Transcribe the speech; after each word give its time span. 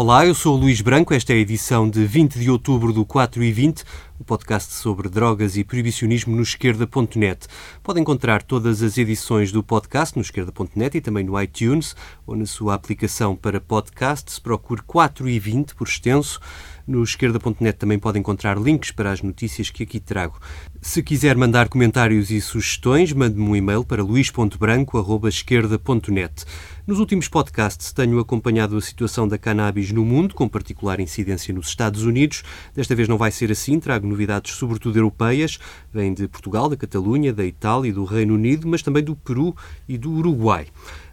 Olá, 0.00 0.24
eu 0.24 0.32
sou 0.32 0.54
o 0.54 0.60
Luís 0.60 0.80
Branco. 0.80 1.12
Esta 1.12 1.32
é 1.32 1.34
a 1.34 1.40
edição 1.40 1.90
de 1.90 2.06
20 2.06 2.38
de 2.38 2.48
outubro 2.48 2.92
do 2.92 3.04
4 3.04 3.42
e 3.42 3.50
20, 3.50 3.82
o 4.18 4.24
podcast 4.24 4.74
sobre 4.74 5.08
drogas 5.08 5.56
e 5.56 5.62
proibicionismo 5.62 6.34
no 6.34 6.42
esquerda.net. 6.42 7.46
Pode 7.82 8.00
encontrar 8.00 8.42
todas 8.42 8.82
as 8.82 8.98
edições 8.98 9.52
do 9.52 9.62
podcast 9.62 10.16
no 10.16 10.22
esquerda.net 10.22 10.98
e 10.98 11.00
também 11.00 11.24
no 11.24 11.40
iTunes 11.40 11.94
ou 12.26 12.36
na 12.36 12.46
sua 12.46 12.74
aplicação 12.74 13.36
para 13.36 13.60
podcasts. 13.60 14.38
Procure 14.38 14.82
4 14.82 15.28
e 15.28 15.38
20 15.38 15.74
por 15.74 15.86
extenso. 15.86 16.40
No 16.88 17.02
esquerda.net 17.02 17.78
também 17.78 17.98
pode 17.98 18.18
encontrar 18.18 18.58
links 18.58 18.90
para 18.90 19.12
as 19.12 19.20
notícias 19.20 19.68
que 19.68 19.82
aqui 19.82 20.00
trago. 20.00 20.40
Se 20.80 21.02
quiser 21.02 21.36
mandar 21.36 21.68
comentários 21.68 22.30
e 22.30 22.40
sugestões, 22.40 23.12
mande-me 23.12 23.46
um 23.46 23.54
e-mail 23.54 23.84
para 23.84 24.02
luís.branco.esquerda.net. 24.02 26.46
Nos 26.86 26.98
últimos 26.98 27.28
podcasts 27.28 27.92
tenho 27.92 28.18
acompanhado 28.18 28.74
a 28.74 28.80
situação 28.80 29.28
da 29.28 29.36
cannabis 29.36 29.92
no 29.92 30.02
mundo, 30.02 30.34
com 30.34 30.48
particular 30.48 30.98
incidência 30.98 31.52
nos 31.52 31.68
Estados 31.68 32.04
Unidos. 32.04 32.42
Desta 32.74 32.94
vez 32.94 33.06
não 33.06 33.18
vai 33.18 33.30
ser 33.30 33.52
assim, 33.52 33.78
trago 33.78 34.07
novidades 34.08 34.54
sobretudo 34.54 34.98
europeias, 34.98 35.58
vêm 35.92 36.12
de 36.12 36.26
Portugal, 36.26 36.68
da 36.68 36.76
Catalunha, 36.76 37.32
da 37.32 37.44
Itália 37.44 37.92
do 37.92 38.04
Reino 38.04 38.34
Unido, 38.34 38.66
mas 38.66 38.82
também 38.82 39.02
do 39.02 39.14
Peru 39.14 39.54
e 39.88 39.96
do 39.96 40.10
Uruguai. 40.10 40.66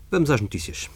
Vamos 0.09 0.31
às 0.31 0.41
notícias. 0.41 0.89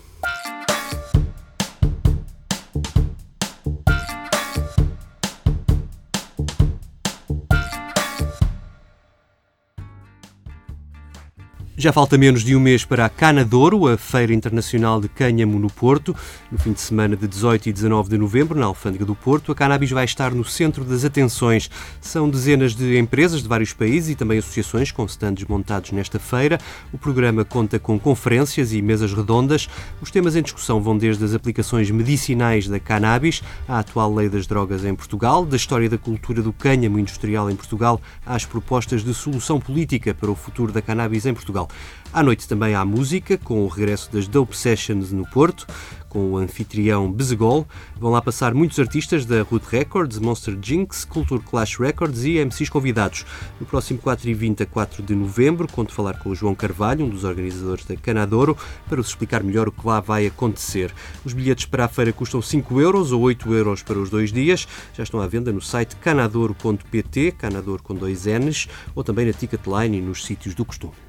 Já 11.81 11.93
falta 11.93 12.17
menos 12.17 12.43
de 12.43 12.57
um 12.57 12.59
mês 12.59 12.83
para 12.83 13.05
a 13.05 13.09
Canadouro, 13.09 13.87
a 13.87 13.97
Feira 13.97 14.33
Internacional 14.33 14.99
de 14.99 15.07
Cânhamo 15.07 15.57
no 15.57 15.69
Porto. 15.69 16.13
No 16.51 16.57
fim 16.57 16.73
de 16.73 16.81
semana 16.81 17.15
de 17.15 17.25
18 17.25 17.69
e 17.69 17.71
19 17.71 18.09
de 18.09 18.17
novembro, 18.17 18.59
na 18.59 18.65
Alfândega 18.65 19.05
do 19.05 19.15
Porto, 19.15 19.49
a 19.49 19.55
cannabis 19.55 19.89
vai 19.89 20.03
estar 20.03 20.33
no 20.33 20.43
centro 20.43 20.83
das 20.83 21.05
atenções. 21.05 21.71
São 22.01 22.29
dezenas 22.29 22.75
de 22.75 22.97
empresas 22.97 23.41
de 23.41 23.47
vários 23.47 23.71
países 23.71 24.09
e 24.09 24.15
também 24.15 24.39
associações 24.39 24.91
com 24.91 25.05
stands 25.05 25.45
montados 25.47 25.93
nesta 25.93 26.19
feira. 26.19 26.59
O 26.91 26.97
programa 26.97 27.45
conta 27.45 27.79
com 27.79 27.97
conferências 27.97 28.73
e 28.73 28.81
mesas 28.81 29.13
redondas. 29.13 29.69
Os 30.01 30.11
temas 30.11 30.35
em 30.35 30.41
discussão 30.41 30.81
vão 30.81 30.97
desde 30.97 31.23
as 31.23 31.33
aplicações 31.33 31.89
medicinais 31.89 32.67
da 32.67 32.81
cannabis 32.81 33.41
à 33.69 33.79
atual 33.79 34.13
lei 34.13 34.27
das 34.27 34.45
drogas 34.45 34.83
em 34.83 34.93
Portugal, 34.93 35.45
da 35.45 35.55
história 35.55 35.89
da 35.89 35.97
cultura 35.97 36.41
do 36.41 36.51
cânhamo 36.51 36.99
industrial 36.99 37.49
em 37.49 37.55
Portugal 37.55 38.01
às 38.25 38.43
propostas 38.43 39.01
de 39.01 39.13
solução 39.13 39.61
política 39.61 40.13
para 40.13 40.29
o 40.29 40.35
futuro 40.35 40.73
da 40.73 40.81
cannabis 40.81 41.25
em 41.25 41.33
Portugal. 41.33 41.68
À 42.11 42.23
noite 42.23 42.47
também 42.47 42.73
há 42.73 42.83
música, 42.83 43.37
com 43.37 43.63
o 43.63 43.67
regresso 43.67 44.11
das 44.11 44.27
Dope 44.27 44.57
Sessions 44.57 45.11
no 45.11 45.29
Porto, 45.29 45.67
com 46.09 46.31
o 46.31 46.37
anfitrião 46.37 47.11
Bezegol. 47.11 47.67
Vão 47.99 48.09
lá 48.09 48.19
passar 48.19 48.51
muitos 48.55 48.79
artistas 48.79 49.25
da 49.25 49.43
Root 49.43 49.63
Records, 49.69 50.17
Monster 50.17 50.57
Jinx, 50.59 51.05
Culture 51.05 51.39
Clash 51.39 51.77
Records 51.77 52.23
e 52.23 52.43
MCs 52.43 52.67
convidados. 52.67 53.27
No 53.59 53.65
próximo 53.67 53.99
4 53.99 54.27
e 54.27 54.33
20 54.33 54.63
a 54.63 54.65
4 54.65 55.03
de 55.03 55.13
novembro, 55.13 55.67
conto 55.71 55.93
falar 55.93 56.17
com 56.17 56.31
o 56.31 56.35
João 56.35 56.55
Carvalho, 56.55 57.05
um 57.05 57.09
dos 57.09 57.23
organizadores 57.23 57.85
da 57.85 57.95
Canadouro, 57.95 58.57
para 58.87 58.97
vos 58.97 59.09
explicar 59.09 59.43
melhor 59.43 59.67
o 59.67 59.71
que 59.71 59.85
lá 59.85 59.99
vai 59.99 60.25
acontecer. 60.25 60.91
Os 61.23 61.33
bilhetes 61.33 61.65
para 61.65 61.85
a 61.85 61.87
feira 61.87 62.11
custam 62.11 62.41
5 62.41 62.81
euros 62.81 63.11
ou 63.11 63.21
8 63.21 63.53
euros 63.53 63.83
para 63.83 63.99
os 63.99 64.09
dois 64.09 64.33
dias. 64.33 64.67
Já 64.95 65.03
estão 65.03 65.21
à 65.21 65.27
venda 65.27 65.53
no 65.53 65.61
site 65.61 65.95
canadouro.pt, 65.97 67.33
Canadouro 67.33 67.83
com 67.83 67.93
dois 67.93 68.25
N's, 68.25 68.67
ou 68.95 69.03
também 69.03 69.27
na 69.27 69.33
Ticketline 69.33 69.99
e 69.99 70.01
nos 70.01 70.25
sítios 70.25 70.55
do 70.55 70.65
costume. 70.65 71.08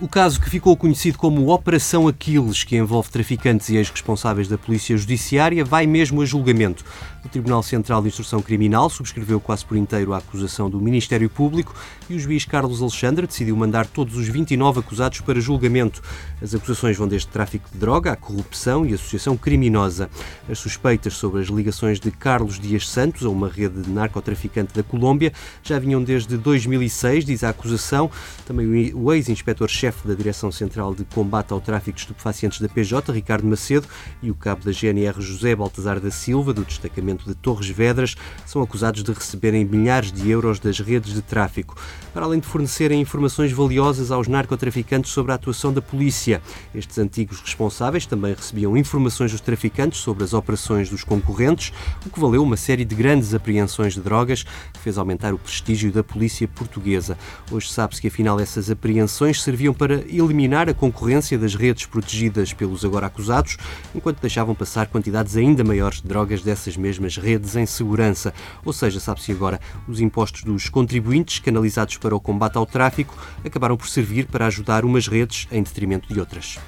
O 0.00 0.06
caso 0.06 0.40
que 0.40 0.48
ficou 0.48 0.76
conhecido 0.76 1.18
como 1.18 1.52
Operação 1.52 2.06
Aquiles, 2.06 2.62
que 2.62 2.76
envolve 2.76 3.10
traficantes 3.10 3.68
e 3.68 3.76
ex-responsáveis 3.76 4.46
da 4.46 4.56
Polícia 4.56 4.96
Judiciária, 4.96 5.64
vai 5.64 5.88
mesmo 5.88 6.22
a 6.22 6.24
julgamento. 6.24 6.84
O 7.24 7.28
Tribunal 7.28 7.64
Central 7.64 8.00
de 8.00 8.06
Instrução 8.06 8.40
Criminal 8.40 8.88
subscreveu 8.88 9.40
quase 9.40 9.64
por 9.64 9.76
inteiro 9.76 10.14
a 10.14 10.18
acusação 10.18 10.70
do 10.70 10.80
Ministério 10.80 11.28
Público 11.28 11.74
e 12.08 12.14
o 12.14 12.18
juiz 12.18 12.44
Carlos 12.44 12.80
Alexandre 12.80 13.26
decidiu 13.26 13.56
mandar 13.56 13.86
todos 13.86 14.16
os 14.16 14.28
29 14.28 14.78
acusados 14.78 15.20
para 15.20 15.40
julgamento. 15.40 16.00
As 16.40 16.54
acusações 16.54 16.96
vão 16.96 17.08
desde 17.08 17.26
tráfico 17.26 17.68
de 17.68 17.76
droga 17.76 18.12
à 18.12 18.16
corrupção 18.16 18.86
e 18.86 18.94
associação 18.94 19.36
criminosa. 19.36 20.08
As 20.48 20.60
suspeitas 20.60 21.14
sobre 21.14 21.40
as 21.40 21.48
ligações 21.48 21.98
de 21.98 22.12
Carlos 22.12 22.60
Dias 22.60 22.88
Santos 22.88 23.26
a 23.26 23.28
uma 23.28 23.48
rede 23.48 23.82
de 23.82 23.90
narcotraficante 23.90 24.72
da 24.72 24.84
Colômbia 24.84 25.32
já 25.60 25.76
vinham 25.76 26.02
desde 26.04 26.36
2006, 26.36 27.24
diz 27.24 27.42
a 27.42 27.48
acusação. 27.48 28.08
Também 28.46 28.94
o 28.94 29.12
ex-inspetor-chefe 29.12 29.87
da 30.06 30.14
Direção 30.14 30.52
Central 30.52 30.94
de 30.94 31.04
Combate 31.04 31.52
ao 31.52 31.60
Tráfico 31.60 31.96
de 31.96 32.02
Estupefacientes 32.02 32.60
da 32.60 32.68
PJ, 32.68 33.12
Ricardo 33.12 33.46
Macedo, 33.46 33.86
e 34.22 34.30
o 34.30 34.34
cabo 34.34 34.64
da 34.64 34.72
GNR 34.72 35.20
José 35.20 35.54
Baltazar 35.54 35.98
da 36.00 36.10
Silva, 36.10 36.52
do 36.52 36.64
destacamento 36.64 37.24
de 37.24 37.34
Torres 37.34 37.68
Vedras 37.68 38.16
são 38.44 38.62
acusados 38.62 39.02
de 39.02 39.12
receberem 39.12 39.64
milhares 39.64 40.12
de 40.12 40.28
euros 40.30 40.58
das 40.58 40.78
redes 40.78 41.14
de 41.14 41.22
tráfico, 41.22 41.76
para 42.12 42.24
além 42.24 42.40
de 42.40 42.46
fornecerem 42.46 43.00
informações 43.00 43.52
valiosas 43.52 44.10
aos 44.10 44.28
narcotraficantes 44.28 45.10
sobre 45.10 45.32
a 45.32 45.34
atuação 45.34 45.72
da 45.72 45.80
polícia. 45.80 46.42
Estes 46.74 46.98
antigos 46.98 47.40
responsáveis 47.40 48.06
também 48.06 48.34
recebiam 48.34 48.76
informações 48.76 49.32
dos 49.32 49.40
traficantes 49.40 50.00
sobre 50.00 50.24
as 50.24 50.34
operações 50.34 50.90
dos 50.90 51.04
concorrentes, 51.04 51.72
o 52.04 52.10
que 52.10 52.20
valeu 52.20 52.42
uma 52.42 52.56
série 52.56 52.84
de 52.84 52.94
grandes 52.94 53.34
apreensões 53.34 53.94
de 53.94 54.00
drogas, 54.00 54.42
que 54.42 54.80
fez 54.80 54.98
aumentar 54.98 55.32
o 55.32 55.38
prestígio 55.38 55.92
da 55.92 56.02
polícia 56.04 56.46
portuguesa. 56.48 57.16
Hoje 57.50 57.70
sabe-se 57.70 58.00
que 58.00 58.08
afinal 58.08 58.38
essas 58.40 58.70
apreensões 58.70 59.42
serviam 59.42 59.72
para 59.78 60.04
eliminar 60.08 60.68
a 60.68 60.74
concorrência 60.74 61.38
das 61.38 61.54
redes 61.54 61.86
protegidas 61.86 62.52
pelos 62.52 62.84
agora 62.84 63.06
acusados, 63.06 63.56
enquanto 63.94 64.20
deixavam 64.20 64.54
passar 64.54 64.88
quantidades 64.88 65.36
ainda 65.36 65.62
maiores 65.62 66.02
de 66.02 66.08
drogas 66.08 66.42
dessas 66.42 66.76
mesmas 66.76 67.16
redes 67.16 67.54
em 67.54 67.64
segurança. 67.64 68.34
Ou 68.64 68.72
seja, 68.72 68.98
sabe-se 68.98 69.30
agora, 69.30 69.60
os 69.86 70.00
impostos 70.00 70.42
dos 70.42 70.68
contribuintes 70.68 71.38
canalizados 71.38 71.96
para 71.96 72.14
o 72.14 72.20
combate 72.20 72.58
ao 72.58 72.66
tráfico 72.66 73.16
acabaram 73.44 73.76
por 73.76 73.88
servir 73.88 74.26
para 74.26 74.46
ajudar 74.46 74.84
umas 74.84 75.06
redes 75.06 75.46
em 75.52 75.62
detrimento 75.62 76.12
de 76.12 76.18
outras. 76.18 76.58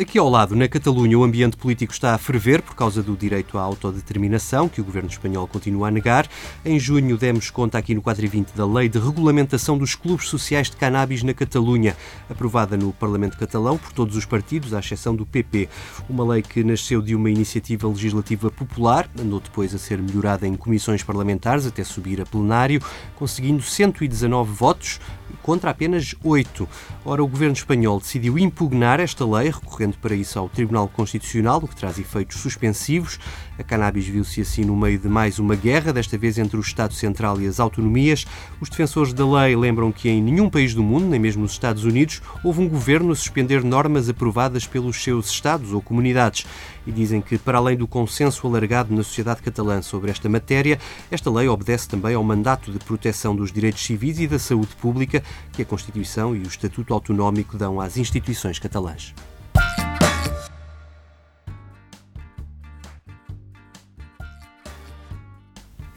Aqui 0.00 0.18
ao 0.18 0.30
lado, 0.30 0.56
na 0.56 0.66
Catalunha, 0.66 1.18
o 1.18 1.22
ambiente 1.22 1.58
político 1.58 1.92
está 1.92 2.14
a 2.14 2.18
ferver 2.18 2.62
por 2.62 2.74
causa 2.74 3.02
do 3.02 3.14
direito 3.14 3.58
à 3.58 3.60
autodeterminação, 3.60 4.66
que 4.66 4.80
o 4.80 4.84
governo 4.84 5.10
espanhol 5.10 5.46
continua 5.46 5.88
a 5.88 5.90
negar. 5.90 6.26
Em 6.64 6.80
junho, 6.80 7.18
demos 7.18 7.50
conta 7.50 7.76
aqui 7.76 7.94
no 7.94 8.00
420 8.00 8.56
da 8.56 8.64
Lei 8.64 8.88
de 8.88 8.98
Regulamentação 8.98 9.76
dos 9.76 9.94
Clubes 9.94 10.26
Sociais 10.26 10.70
de 10.70 10.76
Cannabis 10.78 11.22
na 11.22 11.34
Catalunha, 11.34 11.94
aprovada 12.30 12.78
no 12.78 12.94
Parlamento 12.94 13.36
Catalão 13.36 13.76
por 13.76 13.92
todos 13.92 14.16
os 14.16 14.24
partidos, 14.24 14.72
à 14.72 14.78
exceção 14.78 15.14
do 15.14 15.26
PP. 15.26 15.68
Uma 16.08 16.24
lei 16.24 16.40
que 16.40 16.64
nasceu 16.64 17.02
de 17.02 17.14
uma 17.14 17.28
iniciativa 17.28 17.86
legislativa 17.86 18.50
popular, 18.50 19.06
andou 19.20 19.38
depois 19.38 19.74
a 19.74 19.78
ser 19.78 20.00
melhorada 20.00 20.46
em 20.46 20.56
comissões 20.56 21.02
parlamentares 21.02 21.66
até 21.66 21.84
subir 21.84 22.22
a 22.22 22.24
plenário, 22.24 22.80
conseguindo 23.16 23.60
119 23.62 24.50
votos 24.50 24.98
contra 25.50 25.72
apenas 25.72 26.14
8. 26.22 26.68
Ora, 27.04 27.24
o 27.24 27.26
governo 27.26 27.54
espanhol 27.54 27.98
decidiu 27.98 28.38
impugnar 28.38 29.00
esta 29.00 29.26
lei, 29.26 29.50
recorrendo 29.50 29.98
para 29.98 30.14
isso 30.14 30.38
ao 30.38 30.48
Tribunal 30.48 30.86
Constitucional, 30.86 31.58
o 31.60 31.66
que 31.66 31.74
traz 31.74 31.98
efeitos 31.98 32.36
suspensivos. 32.40 33.18
A 33.58 33.64
cannabis 33.64 34.06
viu-se 34.06 34.40
assim 34.40 34.64
no 34.64 34.76
meio 34.76 34.96
de 34.96 35.08
mais 35.08 35.40
uma 35.40 35.56
guerra, 35.56 35.92
desta 35.92 36.16
vez 36.16 36.38
entre 36.38 36.56
o 36.56 36.60
Estado 36.60 36.94
Central 36.94 37.40
e 37.40 37.48
as 37.48 37.58
autonomias. 37.58 38.24
Os 38.60 38.68
defensores 38.68 39.12
da 39.12 39.26
lei 39.26 39.56
lembram 39.56 39.90
que 39.90 40.08
em 40.08 40.22
nenhum 40.22 40.48
país 40.48 40.72
do 40.72 40.84
mundo, 40.84 41.06
nem 41.06 41.18
mesmo 41.18 41.42
nos 41.42 41.50
Estados 41.52 41.82
Unidos, 41.82 42.22
houve 42.44 42.60
um 42.60 42.68
governo 42.68 43.10
a 43.10 43.16
suspender 43.16 43.64
normas 43.64 44.08
aprovadas 44.08 44.68
pelos 44.68 45.02
seus 45.02 45.28
Estados 45.28 45.72
ou 45.72 45.82
comunidades. 45.82 46.46
E 46.86 46.92
dizem 46.92 47.20
que, 47.20 47.36
para 47.36 47.58
além 47.58 47.76
do 47.76 47.86
consenso 47.86 48.46
alargado 48.46 48.94
na 48.94 49.02
sociedade 49.02 49.42
catalã 49.42 49.82
sobre 49.82 50.10
esta 50.10 50.28
matéria, 50.28 50.78
esta 51.10 51.30
lei 51.30 51.46
obedece 51.48 51.88
também 51.88 52.14
ao 52.14 52.24
mandato 52.24 52.72
de 52.72 52.78
proteção 52.78 53.36
dos 53.36 53.52
direitos 53.52 53.84
civis 53.84 54.18
e 54.20 54.26
da 54.26 54.38
saúde 54.38 54.74
pública 54.80 55.22
que 55.52 55.62
a 55.62 55.64
Constituição 55.64 56.34
e 56.34 56.40
o 56.40 56.46
Estatuto 56.46 56.94
Autonómico 56.94 57.56
dão 57.56 57.80
às 57.80 57.96
instituições 57.96 58.58
catalãs. 58.58 59.14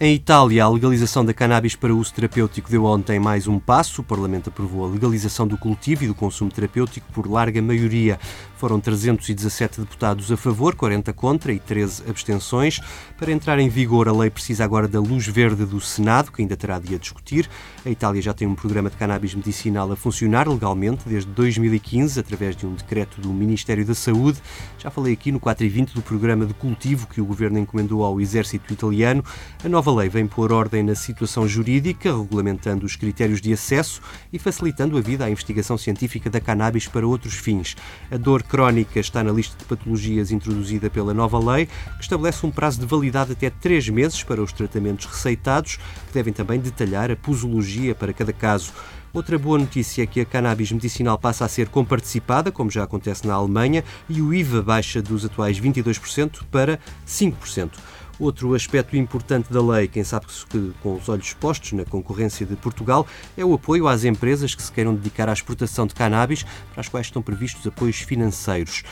Em 0.06 0.16
Itália, 0.16 0.66
a 0.66 0.70
legalização 0.70 1.24
da 1.24 1.34
cannabis 1.34 1.78
para 1.78 1.96
uso 1.96 2.14
terapêutico 2.14 2.70
deu 2.70 2.84
ontem 2.84 3.20
mais 3.20 3.48
um 3.48 3.58
passo. 3.58 4.02
O 4.02 4.04
Parlamento 4.04 4.50
aprovou 4.50 4.84
a 4.84 4.90
legalização 4.90 5.48
do 5.48 5.58
cultivo 5.58 6.04
e 6.04 6.08
do 6.08 6.14
consumo 6.14 6.52
terapêutico 6.52 7.10
por 7.14 7.26
larga 7.26 7.62
maioria. 7.62 8.20
Foram 8.64 8.80
317 8.80 9.82
deputados 9.82 10.32
a 10.32 10.38
favor, 10.38 10.74
40 10.74 11.12
contra 11.12 11.52
e 11.52 11.60
13 11.60 12.04
abstenções. 12.10 12.80
Para 13.18 13.30
entrar 13.30 13.60
em 13.60 13.68
vigor, 13.68 14.08
a 14.08 14.14
lei 14.14 14.30
precisa 14.30 14.64
agora 14.64 14.88
da 14.88 15.02
luz 15.02 15.28
verde 15.28 15.66
do 15.66 15.82
Senado, 15.82 16.32
que 16.32 16.42
ainda 16.42 16.56
terá 16.56 16.80
de 16.80 16.96
a 16.96 16.98
discutir. 16.98 17.50
A 17.86 17.90
Itália 17.90 18.22
já 18.22 18.34
tem 18.34 18.48
um 18.48 18.56
programa 18.56 18.90
de 18.90 18.96
cannabis 18.96 19.36
medicinal 19.36 19.92
a 19.92 19.98
funcionar 19.98 20.48
legalmente 20.48 21.04
desde 21.06 21.30
2015, 21.32 22.18
através 22.18 22.56
de 22.56 22.66
um 22.66 22.74
decreto 22.74 23.20
do 23.20 23.34
Ministério 23.34 23.86
da 23.86 23.94
Saúde. 23.94 24.42
Já 24.80 24.90
falei 24.90 25.12
aqui 25.12 25.30
no 25.30 25.42
4 25.42 25.66
e 25.66 25.68
20 25.68 25.94
do 25.94 26.02
programa 26.02 26.46
de 26.46 26.54
cultivo 26.54 27.06
que 27.08 27.20
o 27.20 27.26
governo 27.26 27.60
encomendou 27.60 28.02
ao 28.02 28.22
exército 28.22 28.72
italiano. 28.72 29.26
A 29.62 29.68
nova 29.68 29.94
lei 29.94 30.08
vem 30.08 30.26
pôr 30.26 30.54
ordem 30.54 30.84
na 30.84 30.96
situação 30.96 31.46
jurídica, 31.50 32.16
regulamentando 32.16 32.86
os 32.86 32.96
critérios 32.96 33.42
de 33.42 33.52
acesso 33.52 34.02
e 34.32 34.40
facilitando 34.40 34.98
a 34.98 35.02
vida 35.02 35.26
à 35.26 35.30
investigação 35.30 35.78
científica 35.78 36.30
da 36.30 36.40
cannabis 36.40 36.88
para 36.88 37.06
outros 37.06 37.34
fins. 37.34 37.76
A 38.10 38.16
dor 38.16 38.42
crónica 38.54 39.00
está 39.00 39.24
na 39.24 39.32
lista 39.32 39.58
de 39.58 39.66
patologias 39.66 40.30
introduzida 40.30 40.88
pela 40.88 41.12
nova 41.12 41.40
lei, 41.40 41.66
que 41.66 42.02
estabelece 42.04 42.46
um 42.46 42.52
prazo 42.52 42.80
de 42.80 42.86
validade 42.86 43.32
até 43.32 43.50
três 43.50 43.90
meses 43.90 44.22
para 44.22 44.44
os 44.44 44.54
tratamentos 44.54 45.08
receitados, 45.08 45.78
que 45.78 46.14
devem 46.14 46.32
também 46.32 46.60
detalhar 46.60 47.10
a 47.10 47.16
posologia 47.16 47.96
para 47.96 48.14
cada 48.14 48.32
caso. 48.32 48.72
Outra 49.12 49.40
boa 49.40 49.58
notícia 49.58 50.04
é 50.04 50.06
que 50.06 50.22
a 50.22 50.26
cannabis 50.26 50.72
medicinal 50.72 51.18
passa 51.18 51.46
a 51.46 51.48
ser 51.48 51.68
comparticipada, 51.70 52.52
como 52.52 52.70
já 52.70 52.84
acontece 52.84 53.26
na 53.26 53.34
Alemanha, 53.34 53.84
e 54.08 54.22
o 54.22 54.32
IVA 54.32 54.62
baixa 54.62 55.02
dos 55.02 55.26
atuais 55.26 55.60
22% 55.60 56.44
para 56.52 56.78
5%. 57.08 57.72
Outro 58.20 58.54
aspecto 58.54 58.96
importante 58.96 59.52
da 59.52 59.60
lei, 59.60 59.88
quem 59.88 60.04
sabe 60.04 60.28
que 60.48 60.72
com 60.84 60.96
os 60.96 61.10
olhos 61.10 61.34
postos 61.34 61.72
na 61.74 61.84
concorrência 61.84 62.46
de 62.46 62.56
Portugal, 62.56 63.08
é 63.36 63.44
o 63.44 63.56
apoio 63.56 63.88
às 63.88 64.04
empresas 64.04 64.54
que 64.54 64.62
se 64.62 64.72
queiram 64.72 64.94
dedicar 64.94 65.28
à 65.28 65.34
exportação 65.34 65.88
de 65.88 65.96
cannabis, 65.96 66.44
para 66.72 66.82
as 66.82 66.88
quais 66.88 67.08
estão 67.08 67.24
previstos 67.24 67.66
apoios 67.66 68.02
financeiros. 68.02 68.84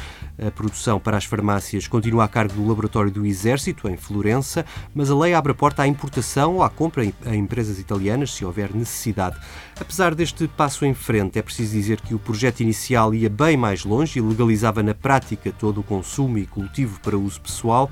A 0.43 0.49
produção 0.49 0.99
para 0.99 1.17
as 1.17 1.25
farmácias 1.25 1.87
continua 1.87 2.23
a 2.23 2.27
cargo 2.27 2.55
do 2.55 2.67
Laboratório 2.67 3.11
do 3.11 3.23
Exército, 3.23 3.87
em 3.87 3.95
Florença, 3.95 4.65
mas 4.93 5.11
a 5.11 5.15
lei 5.15 5.35
abre 5.35 5.51
a 5.51 5.55
porta 5.55 5.83
à 5.83 5.87
importação 5.87 6.55
ou 6.55 6.63
à 6.63 6.69
compra 6.69 7.05
a 7.25 7.35
empresas 7.35 7.77
italianas, 7.77 8.33
se 8.33 8.43
houver 8.43 8.73
necessidade. 8.73 9.39
Apesar 9.79 10.15
deste 10.15 10.47
passo 10.47 10.83
em 10.83 10.95
frente, 10.95 11.37
é 11.37 11.43
preciso 11.43 11.73
dizer 11.73 12.01
que 12.01 12.15
o 12.15 12.19
projeto 12.19 12.61
inicial 12.61 13.13
ia 13.13 13.29
bem 13.29 13.55
mais 13.55 13.85
longe 13.85 14.17
e 14.17 14.21
legalizava 14.21 14.81
na 14.81 14.95
prática 14.95 15.51
todo 15.51 15.81
o 15.81 15.83
consumo 15.83 16.39
e 16.39 16.47
cultivo 16.47 16.99
para 17.01 17.17
uso 17.17 17.39
pessoal 17.39 17.89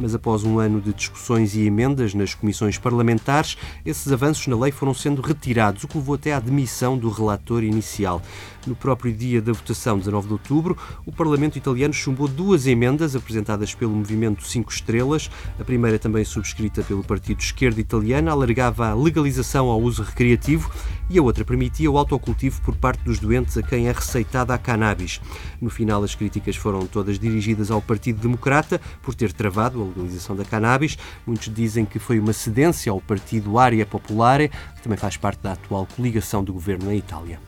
mas 0.00 0.14
após 0.14 0.42
um 0.42 0.58
ano 0.58 0.80
de 0.80 0.92
discussões 0.92 1.54
e 1.54 1.66
emendas 1.66 2.14
nas 2.14 2.34
comissões 2.34 2.78
parlamentares, 2.78 3.56
esses 3.84 4.10
avanços 4.10 4.46
na 4.46 4.56
lei 4.56 4.72
foram 4.72 4.94
sendo 4.94 5.20
retirados, 5.20 5.84
o 5.84 5.88
que 5.88 5.98
levou 5.98 6.14
até 6.14 6.32
à 6.32 6.40
demissão 6.40 6.96
do 6.96 7.10
relator 7.10 7.62
inicial. 7.62 8.22
No 8.66 8.76
próprio 8.76 9.12
dia 9.12 9.40
da 9.40 9.52
votação, 9.52 9.98
19 9.98 10.26
de 10.26 10.32
outubro, 10.34 10.76
o 11.06 11.12
Parlamento 11.12 11.56
italiano 11.56 11.94
chumbou 11.94 12.28
duas 12.28 12.66
emendas 12.66 13.16
apresentadas 13.16 13.74
pelo 13.74 13.92
Movimento 13.92 14.46
Cinco 14.46 14.70
Estrelas. 14.70 15.30
A 15.58 15.64
primeira, 15.64 15.98
também 15.98 16.24
subscrita 16.24 16.82
pelo 16.82 17.02
Partido 17.02 17.40
Esquerda 17.40 17.80
Italiano, 17.80 18.30
alargava 18.30 18.88
a 18.88 18.94
legalização 18.94 19.68
ao 19.68 19.80
uso 19.80 20.02
recreativo 20.02 20.70
e 21.08 21.18
a 21.18 21.22
outra 21.22 21.44
permitia 21.44 21.90
o 21.90 21.96
autocultivo 21.96 22.60
por 22.60 22.76
parte 22.76 23.02
dos 23.02 23.18
doentes 23.18 23.56
a 23.56 23.62
quem 23.62 23.88
é 23.88 23.92
receitada 23.92 24.52
a 24.52 24.58
cannabis. 24.58 25.20
No 25.60 25.70
final, 25.70 26.04
as 26.04 26.14
críticas 26.14 26.54
foram 26.54 26.86
todas 26.86 27.18
dirigidas 27.18 27.70
ao 27.70 27.80
Partido 27.80 28.20
Democrata 28.20 28.80
por 29.02 29.14
ter 29.14 29.32
travado 29.32 29.80
a 29.80 29.84
legalização 29.90 30.34
da 30.34 30.44
cannabis. 30.44 30.96
Muitos 31.26 31.52
dizem 31.52 31.84
que 31.84 31.98
foi 31.98 32.18
uma 32.18 32.32
cedência 32.32 32.90
ao 32.90 33.00
Partido 33.00 33.58
Área 33.58 33.84
Popolare, 33.86 34.50
que 34.76 34.82
também 34.82 34.98
faz 34.98 35.16
parte 35.16 35.40
da 35.42 35.52
atual 35.52 35.86
coligação 35.96 36.42
do 36.42 36.52
governo 36.52 36.86
na 36.86 36.94
Itália. 36.94 37.40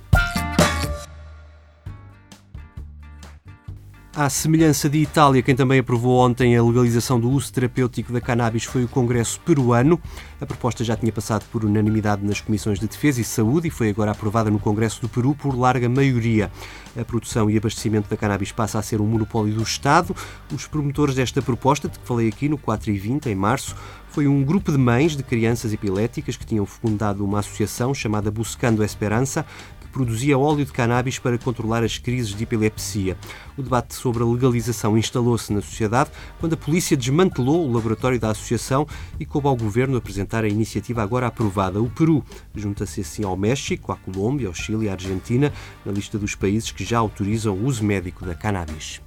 À 4.14 4.28
semelhança 4.28 4.90
de 4.90 4.98
Itália, 4.98 5.40
quem 5.40 5.56
também 5.56 5.78
aprovou 5.78 6.18
ontem 6.18 6.54
a 6.54 6.62
legalização 6.62 7.18
do 7.18 7.30
uso 7.30 7.50
terapêutico 7.50 8.12
da 8.12 8.20
cannabis 8.20 8.62
foi 8.62 8.84
o 8.84 8.88
Congresso 8.88 9.40
peruano. 9.40 9.98
A 10.38 10.44
proposta 10.44 10.84
já 10.84 10.94
tinha 10.94 11.10
passado 11.10 11.46
por 11.50 11.64
unanimidade 11.64 12.22
nas 12.22 12.38
comissões 12.38 12.78
de 12.78 12.86
Defesa 12.86 13.22
e 13.22 13.24
Saúde 13.24 13.68
e 13.68 13.70
foi 13.70 13.88
agora 13.88 14.10
aprovada 14.10 14.50
no 14.50 14.58
Congresso 14.58 15.00
do 15.00 15.08
Peru 15.08 15.34
por 15.34 15.58
larga 15.58 15.88
maioria. 15.88 16.52
A 16.94 17.02
produção 17.06 17.48
e 17.48 17.56
abastecimento 17.56 18.10
da 18.10 18.16
cannabis 18.18 18.52
passa 18.52 18.78
a 18.78 18.82
ser 18.82 19.00
um 19.00 19.06
monopólio 19.06 19.54
do 19.54 19.62
Estado. 19.62 20.14
Os 20.52 20.66
promotores 20.66 21.14
desta 21.14 21.40
proposta, 21.40 21.88
de 21.88 21.98
que 21.98 22.06
falei 22.06 22.28
aqui 22.28 22.50
no 22.50 22.58
4 22.58 22.90
e 22.90 22.98
20, 22.98 23.30
em 23.30 23.34
março, 23.34 23.74
foi 24.10 24.28
um 24.28 24.44
grupo 24.44 24.70
de 24.70 24.76
mães 24.76 25.16
de 25.16 25.22
crianças 25.22 25.72
epiléticas 25.72 26.36
que 26.36 26.44
tinham 26.44 26.66
fundado 26.66 27.24
uma 27.24 27.38
associação 27.38 27.94
chamada 27.94 28.30
Buscando 28.30 28.84
Esperança, 28.84 29.46
produzia 29.92 30.38
óleo 30.38 30.64
de 30.64 30.72
cannabis 30.72 31.18
para 31.18 31.38
controlar 31.38 31.84
as 31.84 31.98
crises 31.98 32.34
de 32.34 32.42
epilepsia. 32.42 33.16
O 33.56 33.62
debate 33.62 33.94
sobre 33.94 34.22
a 34.22 34.26
legalização 34.26 34.96
instalou-se 34.96 35.52
na 35.52 35.60
sociedade 35.60 36.10
quando 36.40 36.54
a 36.54 36.56
polícia 36.56 36.96
desmantelou 36.96 37.68
o 37.68 37.72
laboratório 37.72 38.18
da 38.18 38.30
associação 38.30 38.86
e 39.20 39.26
coube 39.26 39.46
ao 39.46 39.56
governo 39.56 39.96
apresentar 39.96 40.44
a 40.44 40.48
iniciativa 40.48 41.02
agora 41.02 41.26
aprovada. 41.26 41.80
O 41.80 41.90
Peru 41.90 42.24
junta-se 42.54 43.02
assim 43.02 43.22
ao 43.22 43.36
México, 43.36 43.92
à 43.92 43.96
Colômbia, 43.96 44.48
ao 44.48 44.54
Chile 44.54 44.86
e 44.86 44.88
à 44.88 44.92
Argentina 44.92 45.52
na 45.84 45.92
lista 45.92 46.18
dos 46.18 46.34
países 46.34 46.72
que 46.72 46.84
já 46.84 46.98
autorizam 46.98 47.54
o 47.54 47.66
uso 47.66 47.84
médico 47.84 48.24
da 48.24 48.34
cannabis. 48.34 49.00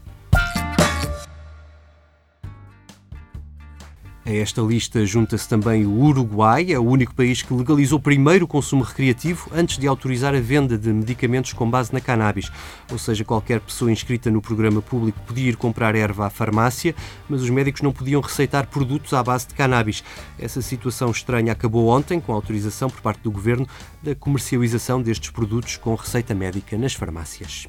A 4.28 4.34
esta 4.34 4.60
lista 4.60 5.06
junta-se 5.06 5.48
também 5.48 5.86
o 5.86 5.92
Uruguai, 5.92 6.72
é 6.72 6.80
o 6.80 6.84
único 6.84 7.14
país 7.14 7.44
que 7.44 7.54
legalizou 7.54 8.00
primeiro 8.00 8.46
o 8.46 8.48
consumo 8.48 8.82
recreativo 8.82 9.52
antes 9.54 9.78
de 9.78 9.86
autorizar 9.86 10.34
a 10.34 10.40
venda 10.40 10.80
de 10.80 10.92
medicamentos 10.92 11.54
com 11.54 11.70
base 11.70 11.94
na 11.94 12.02
cannabis. 12.02 12.52
Ou 12.92 12.98
seja, 12.98 13.24
qualquer 13.24 13.60
pessoa 13.60 13.92
inscrita 13.92 14.32
no 14.32 14.42
programa 14.42 14.82
público 14.82 15.20
podia 15.28 15.50
ir 15.50 15.56
comprar 15.56 15.94
erva 15.94 16.26
à 16.26 16.32
farmácia, 16.32 16.96
mas 17.30 17.44
os 17.44 17.52
médicos 17.52 17.84
não 17.84 17.94
podiam 17.94 18.20
receitar 18.20 18.66
produtos 18.66 19.14
à 19.14 19.22
base 19.22 19.48
de 19.48 19.54
cannabis. 19.54 20.04
Essa 20.40 20.60
situação 20.60 21.12
estranha 21.12 21.52
acabou 21.52 21.88
ontem 21.90 22.20
com 22.20 22.32
a 22.32 22.36
autorização 22.36 22.90
por 22.90 23.02
parte 23.02 23.22
do 23.22 23.30
governo 23.30 23.68
da 24.02 24.16
comercialização 24.16 25.04
destes 25.04 25.30
produtos 25.30 25.78
com 25.78 25.94
receita 25.94 26.34
médica 26.34 26.76
nas 26.80 26.96
farmácias. 26.96 27.68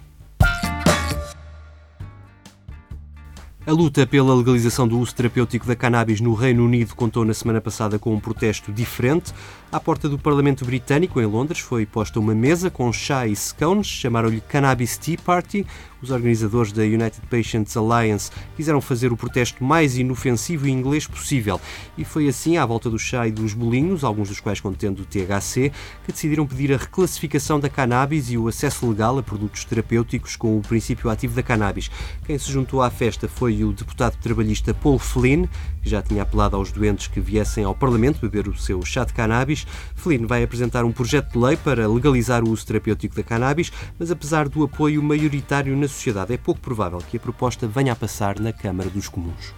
A 3.67 3.73
luta 3.73 4.07
pela 4.07 4.33
legalização 4.33 4.87
do 4.87 4.97
uso 4.97 5.13
terapêutico 5.13 5.67
da 5.67 5.75
cannabis 5.75 6.21
no 6.21 6.35
Reino 6.35 6.65
Unido 6.65 6.95
contou 6.95 7.25
na 7.25 7.35
semana 7.35 7.61
passada 7.61 7.99
com 7.99 8.15
um 8.15 8.21
protesto 8.21 8.73
diferente. 8.73 9.35
À 9.73 9.81
porta 9.81 10.09
do 10.09 10.17
Parlamento 10.17 10.65
Britânico, 10.65 11.21
em 11.21 11.27
Londres, 11.27 11.59
foi 11.59 11.85
posta 11.85 12.21
uma 12.21 12.33
mesa 12.33 12.71
com 12.71 12.93
chá 12.93 13.27
e 13.27 13.35
scones, 13.35 13.89
chamaram-lhe 13.89 14.41
Cannabis 14.41 14.97
Tea 14.97 15.19
Party. 15.19 15.67
Os 16.01 16.11
organizadores 16.13 16.71
da 16.71 16.83
United 16.83 17.21
Patients 17.29 17.77
Alliance 17.77 18.31
quiseram 18.55 18.81
fazer 18.81 19.13
o 19.13 19.17
protesto 19.17 19.65
mais 19.65 19.99
inofensivo 19.99 20.69
e 20.69 20.71
inglês 20.71 21.07
possível. 21.07 21.61
E 21.99 22.05
foi 22.05 22.29
assim, 22.29 22.59
à 22.59 22.65
volta 22.65 22.89
do 22.89 22.99
chá 22.99 23.27
e 23.27 23.33
dos 23.33 23.55
bolinhos, 23.55 24.05
alguns 24.05 24.29
dos 24.29 24.39
quais 24.39 24.61
contendo 24.61 25.05
THC, 25.05 25.73
que 26.05 26.13
decidiram 26.13 26.47
pedir 26.47 26.73
a 26.73 26.77
reclassificação 26.77 27.59
da 27.59 27.69
cannabis 27.69 28.31
e 28.31 28.39
o 28.39 28.47
acesso 28.47 28.89
legal 28.89 29.19
a 29.19 29.23
produtos 29.23 29.65
terapêuticos 29.65 30.37
com 30.37 30.57
o 30.57 30.63
princípio 30.63 31.11
ativo 31.11 31.35
da 31.35 31.43
cannabis. 31.43 31.91
Quem 32.25 32.39
se 32.39 32.53
juntou 32.53 32.83
à 32.83 32.91
festa 32.91 33.27
foi 33.27 33.56
o 33.65 33.73
deputado 33.73 34.17
trabalhista 34.19 34.75
Paul 34.75 34.99
Flynn, 34.99 35.47
que 35.83 35.89
já 35.89 36.03
tinha 36.03 36.23
apelado 36.23 36.57
aos 36.57 36.73
doentes 36.73 37.07
que 37.07 37.21
viessem 37.21 37.65
ao 37.65 37.75
Parlamento 37.75 38.21
beber 38.21 38.49
o 38.49 38.57
seu 38.57 38.83
chá 38.85 39.05
de 39.05 39.13
cannabis. 39.13 39.67
Flynn 39.95 40.27
vai 40.27 40.43
apresentar 40.43 40.85
um 40.85 40.93
projeto 40.93 41.33
de 41.33 41.39
lei 41.39 41.57
para 41.57 41.89
legalizar 41.89 42.43
o 42.45 42.51
uso 42.51 42.67
terapêutico 42.67 43.15
da 43.15 43.23
cannabis, 43.23 43.73
mas 43.99 44.11
apesar 44.11 44.49
do 44.49 44.65
apoio 44.65 45.03
maioritário 45.03 45.77
na 45.77 45.89
sociedade, 45.89 46.35
é 46.35 46.37
pouco 46.37 46.61
provável 46.61 46.99
que 46.99 47.17
a 47.17 47.21
proposta 47.21 47.67
venha 47.67 47.93
a 47.93 47.97
passar 47.97 48.41
na 48.41 48.53
Câmara 48.53 48.91
dos 48.91 49.09
Comuns. 49.09 49.55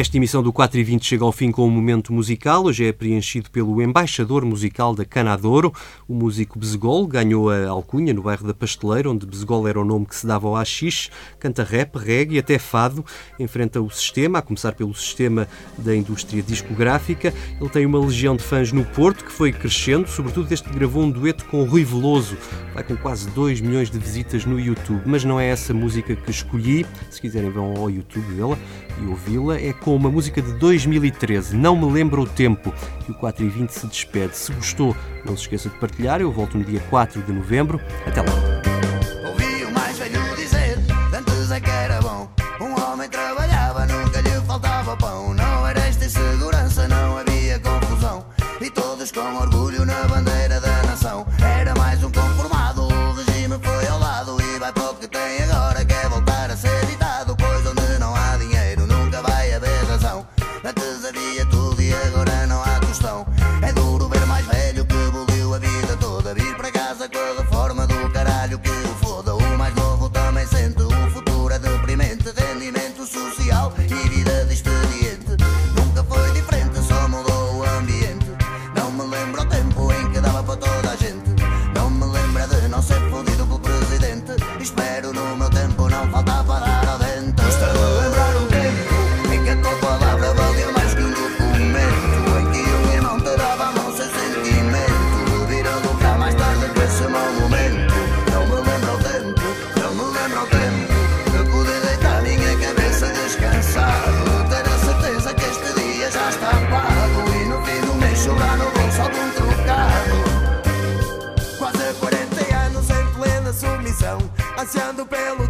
Esta 0.00 0.16
emissão 0.16 0.42
do 0.42 0.50
4 0.50 0.80
e 0.80 0.82
20 0.82 1.04
chega 1.04 1.24
ao 1.24 1.30
fim 1.30 1.52
com 1.52 1.66
um 1.66 1.70
momento 1.70 2.10
musical. 2.10 2.64
Hoje 2.64 2.86
é 2.86 2.90
preenchido 2.90 3.50
pelo 3.50 3.82
embaixador 3.82 4.46
musical 4.46 4.94
da 4.94 5.04
Canadouro, 5.04 5.74
o 6.08 6.14
músico 6.14 6.58
Bezegol. 6.58 7.06
Ganhou 7.06 7.50
a 7.50 7.68
alcunha 7.68 8.14
no 8.14 8.22
bairro 8.22 8.46
da 8.46 8.54
Pasteleira, 8.54 9.10
onde 9.10 9.26
Bezegol 9.26 9.68
era 9.68 9.78
o 9.78 9.84
nome 9.84 10.06
que 10.06 10.16
se 10.16 10.26
dava 10.26 10.48
ao 10.48 10.56
AX. 10.56 11.10
Canta 11.38 11.62
rap, 11.62 11.96
reggae 11.96 12.36
e 12.36 12.38
até 12.38 12.58
fado. 12.58 13.04
Enfrenta 13.38 13.78
o 13.82 13.90
sistema, 13.90 14.38
a 14.38 14.42
começar 14.42 14.72
pelo 14.72 14.94
sistema 14.94 15.46
da 15.76 15.94
indústria 15.94 16.42
discográfica. 16.42 17.34
Ele 17.60 17.68
tem 17.68 17.84
uma 17.84 18.00
legião 18.00 18.34
de 18.34 18.42
fãs 18.42 18.72
no 18.72 18.86
Porto 18.86 19.22
que 19.22 19.30
foi 19.30 19.52
crescendo, 19.52 20.08
sobretudo 20.08 20.48
desde 20.48 20.66
que 20.66 20.74
gravou 20.74 21.02
um 21.02 21.10
dueto 21.10 21.44
com 21.44 21.60
o 21.60 21.66
Rui 21.66 21.84
Veloso. 21.84 22.38
Vai 22.72 22.84
com 22.84 22.96
quase 22.96 23.28
2 23.32 23.60
milhões 23.60 23.90
de 23.90 23.98
visitas 23.98 24.46
no 24.46 24.58
YouTube. 24.58 25.02
Mas 25.04 25.24
não 25.24 25.38
é 25.38 25.48
essa 25.48 25.74
música 25.74 26.16
que 26.16 26.30
escolhi. 26.30 26.86
Se 27.10 27.20
quiserem, 27.20 27.50
vão 27.50 27.76
ao 27.76 27.90
YouTube 27.90 28.32
dela 28.32 28.58
e 28.98 29.06
ouvi-la. 29.06 29.60
É 29.60 29.74
com 29.74 29.89
uma 29.94 30.10
música 30.10 30.40
de 30.40 30.52
2013, 30.54 31.56
Não 31.56 31.76
Me 31.76 31.90
Lembro 31.90 32.22
o 32.22 32.26
Tempo, 32.26 32.72
e 33.08 33.10
o 33.10 33.14
4 33.14 33.44
e 33.44 33.48
20 33.48 33.70
se 33.70 33.86
despede. 33.86 34.36
Se 34.36 34.52
gostou, 34.52 34.96
não 35.24 35.36
se 35.36 35.42
esqueça 35.42 35.68
de 35.68 35.76
partilhar. 35.76 36.20
Eu 36.20 36.32
volto 36.32 36.58
no 36.58 36.64
dia 36.64 36.80
4 36.90 37.22
de 37.22 37.32
novembro. 37.32 37.80
Até 38.06 38.20
lá. 38.20 38.60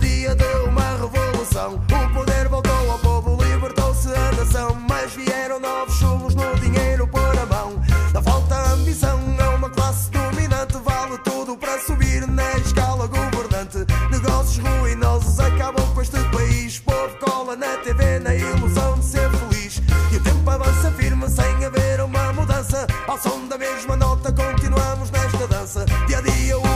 dia 0.01 0.35
de 0.35 0.45
uma 0.69 0.97
revolução. 0.97 1.75
O 1.75 2.15
poder 2.15 2.49
voltou 2.49 2.91
ao 2.91 2.99
povo, 2.99 3.43
libertou-se 3.43 4.09
a 4.09 4.33
nação. 4.33 4.77
Mas 4.89 5.13
vieram 5.13 5.61
novos 5.61 5.95
chulos 5.95 6.35
no 6.35 6.55
dinheiro 6.57 7.07
por 7.07 7.39
a 7.39 7.47
mão. 7.47 7.81
da 8.13 8.23
falta 8.23 8.55
a 8.55 8.73
ambição, 8.73 9.21
é 9.39 9.49
uma 9.51 9.71
classe 9.71 10.11
dominante. 10.11 10.77
Vale 10.85 11.19
tudo 11.19 11.57
para 11.57 11.79
subir 11.81 12.27
na 12.27 12.51
escala 12.59 13.07
governante. 13.07 13.79
Negócios 14.11 14.65
ruinosos 14.65 15.39
acabam 15.39 15.87
com 15.95 16.01
este 16.03 16.19
país. 16.31 16.79
Povo 16.81 17.17
cola 17.21 17.55
na 17.57 17.77
TV, 17.79 18.19
na 18.19 18.35
ilusão 18.35 18.99
de 18.99 19.05
ser 19.05 19.31
feliz. 19.31 19.81
E 20.13 20.17
o 20.17 20.21
tempo 20.23 20.51
avança 20.51 20.91
firme 20.93 21.29
sem 21.29 21.65
haver 21.65 22.01
uma 22.01 22.33
mudança. 22.33 22.87
Ao 23.07 23.19
som 23.19 23.47
da 23.49 23.59
mesma 23.59 23.97
nota, 23.97 24.33
continuamos 24.33 25.11
nesta 25.11 25.47
dança. 25.47 25.85
Dia 26.07 26.19
a 26.19 26.21
dia, 26.23 26.59
o 26.59 26.70